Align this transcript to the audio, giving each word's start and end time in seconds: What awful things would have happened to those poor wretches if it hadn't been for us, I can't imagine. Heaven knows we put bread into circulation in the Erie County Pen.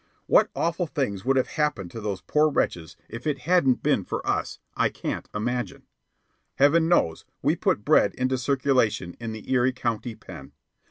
What 0.25 0.49
awful 0.55 0.87
things 0.87 1.25
would 1.25 1.37
have 1.37 1.49
happened 1.61 1.91
to 1.91 2.01
those 2.01 2.21
poor 2.21 2.49
wretches 2.49 2.97
if 3.07 3.27
it 3.27 3.41
hadn't 3.45 3.83
been 3.83 4.03
for 4.03 4.25
us, 4.25 4.57
I 4.75 4.89
can't 4.89 5.29
imagine. 5.31 5.83
Heaven 6.55 6.87
knows 6.89 7.23
we 7.43 7.55
put 7.55 7.85
bread 7.85 8.15
into 8.15 8.39
circulation 8.39 9.15
in 9.19 9.31
the 9.31 9.47
Erie 9.51 9.73
County 9.73 10.15
Pen. 10.15 10.53